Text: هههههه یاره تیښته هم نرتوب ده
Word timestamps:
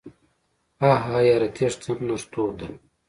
هههههه 0.81 1.19
یاره 1.29 1.49
تیښته 1.55 1.87
هم 1.93 1.99
نرتوب 2.07 2.49
ده 2.59 2.67